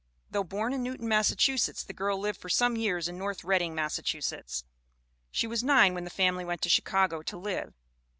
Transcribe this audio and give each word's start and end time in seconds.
Though 0.31 0.43
born 0.43 0.73
in 0.73 0.81
Newton, 0.81 1.07
Massachusetts, 1.07 1.83
the 1.83 1.93
girl 1.93 2.17
lived 2.17 2.41
for 2.41 2.49
some 2.49 2.75
years 2.75 3.07
in 3.07 3.19
North 3.19 3.43
Reading, 3.43 3.75
Massachusetts. 3.75 4.63
She 5.29 5.45
was 5.45 5.63
nine 5.63 5.93
when 5.93 6.05
the 6.05 6.09
family 6.09 6.43
went 6.43 6.63
to 6.63 6.69
Chicago 6.69 7.21
to 7.21 7.37
live. 7.37 7.75